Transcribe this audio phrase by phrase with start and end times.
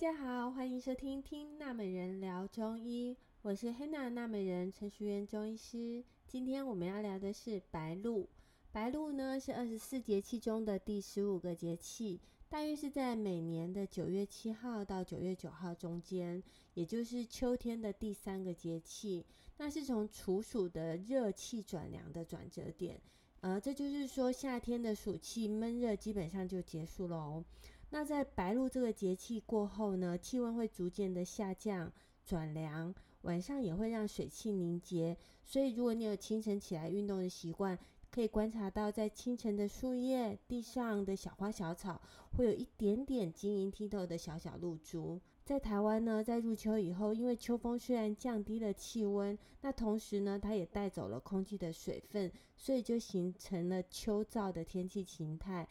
[0.00, 6.02] 大家好，欢迎收听《听纳美人聊中医》，我是黑娜纳美人陈淑媛中医师。
[6.26, 8.26] 今天我们要聊的是白露。
[8.72, 19.26] 白露呢是二十四节气中的第十五个节气，大约是在每年的九月七号到九月九号中间，也就是秋天的第三个节气。
[19.58, 22.98] 那是从处暑的热气转凉的转折点，
[23.42, 27.44] 呃，这就是说夏天的暑气闷热基本上就结束了哦。
[27.90, 31.92] 那在白露这个节气过后呢，气温会逐渐的下降
[32.24, 35.16] 转凉，晚上也会让水汽凝结。
[35.44, 37.78] 所以，如果你有清晨起来运动的习惯，
[38.10, 42.00] 可以观察到在清晨的树叶、地上的小花小草，
[42.36, 45.20] 会有一点点晶莹剔透的小小露珠。
[45.44, 55.66] 在台湾呢，在入秋以后，因为秋风虽然降低了气温，那同时呢，它也带走了空气的水分，所以就形成了秋燥的天气形态。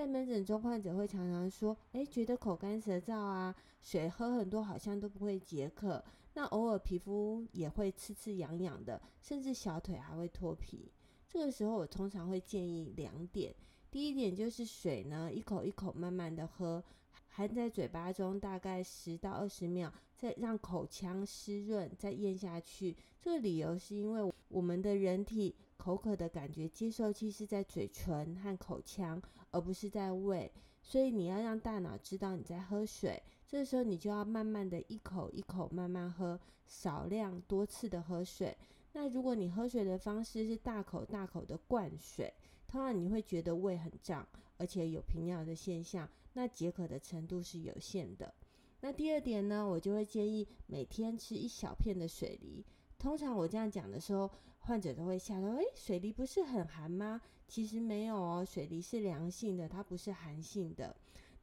[0.00, 6.02] 在门诊中，患者会常常说：“诶，觉得口干舌燥啊，水喝很多好像都不会解渴。
[6.32, 10.90] 那偶尔皮肤也会刺刺痒痒的，甚至小腿还会脱皮。
[11.28, 13.54] 这个时候，我通常会建议两点。
[13.90, 16.82] 第一点就是水呢，一口一口慢慢的喝，
[17.28, 22.96] 含在嘴巴中大概十到二十秒，再让口腔湿润，再咽下去。
[23.20, 33.22] 这个理由是因为我们的人体。”口渴的感觉接受器是在嘴唇和口腔，而不是在胃，所以你要让大脑知道你在喝水。
[33.48, 38.54] 这时候你就要慢慢的一口一口慢慢喝，少量多次的喝水。
[38.92, 42.30] 那如果你喝水的方式是大口大口的灌水，
[42.68, 48.34] 通常你会觉得胃很胀，而且有频尿的现象，那解渴的程度是有限的。
[48.82, 52.62] 那第二点呢，我就会建议每天吃一小片的水梨。
[53.00, 55.48] 通常我这样讲的时候，患者都会吓到。
[55.48, 57.22] 诶，水梨不是很寒吗？
[57.48, 60.94] 其实没有哦，水梨是凉性的，它不是寒性的。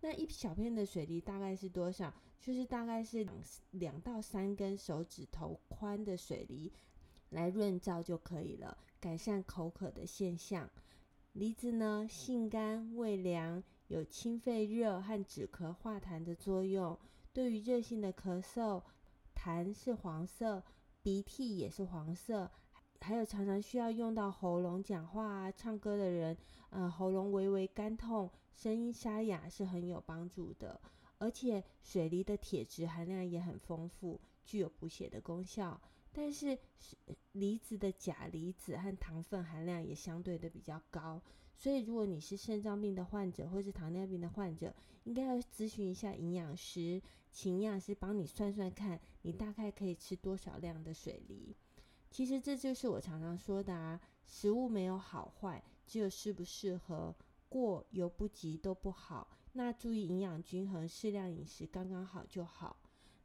[0.02, 2.14] 那一小片的水梨大概是多少？
[2.40, 3.36] 就是大概是两
[3.72, 6.72] 两到三根手指头宽的水梨
[7.32, 10.70] 来润燥就可以了，改善口渴的现象。
[11.34, 16.98] 梨子呢，性甘味凉，有清肺热和止咳化痰的作用。
[17.34, 18.84] 对于热性的咳嗽，
[19.36, 20.64] 痰是黄色。
[21.08, 22.52] 鼻涕也是黄色，
[23.00, 26.36] 还有常常需要用到喉咙讲话啊、唱歌的人，
[26.70, 30.82] 呃，喉咙微微干痛、声音沙哑是很有帮助的。
[31.18, 35.80] 而且水梨的铁质含量也很丰富，具有补血的功效。
[36.12, 36.60] 但是
[37.32, 41.22] 梨子的钾离子和糖分含量也相对的比较高，
[41.58, 44.74] 所以如果你是肾脏病的患者或是糖尿病的患者，
[45.06, 47.02] 应该要咨询一下营养师，
[47.32, 51.56] 请营养师帮你算算看，你大概可以吃多少量的水梨。
[52.12, 57.16] 其实这就是我常常说的啊，食物没有好坏，只有适不适合，
[57.50, 59.28] 过犹不及都不好。
[59.54, 62.78] 那注意营养均衡，适量饮食刚刚好就好。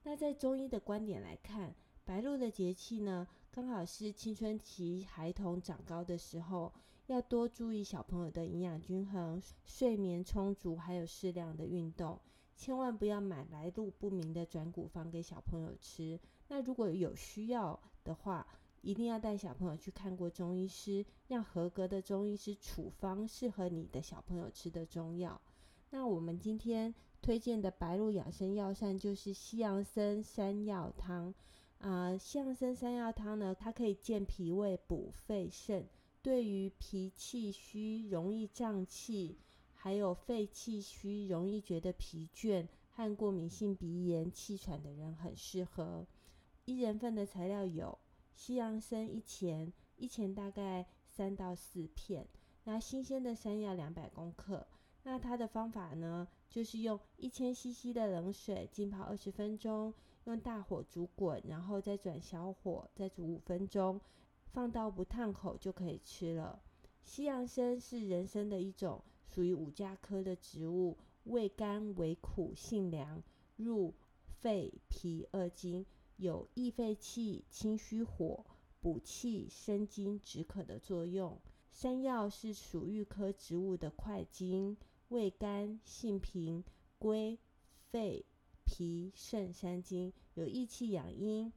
[0.04, 6.72] 那在中医的观点来看，白露的节气呢，刚好是青春期孩童长高的时候，
[7.07, 12.19] 要多注意小朋友的营养均衡、睡眠充足，还有适量的运动。
[12.57, 16.21] 千万不要买来路不明的转骨方给小朋友吃。
[16.49, 18.47] 那如果有需要的话，
[18.83, 25.41] 一定要带小朋友去看过中医师，让合格的中医师处方适合你的小朋友吃的中药。
[25.91, 31.34] 那我们今天推荐的白露养生药膳就是西洋参山药汤。
[31.79, 35.84] 啊、西洋参山药汤呢，它可以健脾胃、补肺肾，
[36.22, 39.37] 对于脾气虚、容易胀气，
[39.75, 46.06] 还有肺气虚、容易觉得疲倦和过敏性鼻炎、气喘的人很适合。
[46.65, 47.99] 一人份的材料有
[48.34, 52.28] 西洋参一钱，一钱大概三到四片，
[52.65, 54.65] 那新鲜的山药两百公克。
[55.03, 59.93] 那它的方法呢，就是用一千 CC 的冷水浸泡二十分钟，
[60.27, 64.01] 用大火煮滚，然后再转小火再煮五分钟，
[64.53, 66.63] 放到不烫口就可以吃了。
[67.03, 73.22] 西洋参是人参的一种，属于五加科的植物，味甘微苦，性凉，
[73.57, 73.95] 入
[74.27, 78.45] 肺脾二经，有益肺气、清虚火、
[78.81, 81.41] 补气生津、止渴的作用。
[81.71, 84.77] 山药是属玉科植物的块茎。
[85.09, 86.65] 味甘性平，
[86.98, 87.39] 归
[87.91, 88.25] 肺、
[88.65, 91.53] 脾、肾三经，有益气养阴、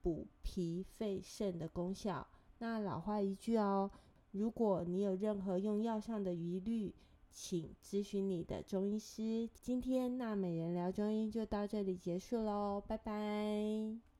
[0.00, 2.26] 补脾肺肾的功效。
[2.58, 3.90] 那老话一句哦，
[4.32, 6.94] 如果你有任何用药上的疑虑，
[7.30, 9.48] 请咨询你的中医师。
[9.60, 14.13] 今天那美人聊中医就到这里结束喽，拜拜。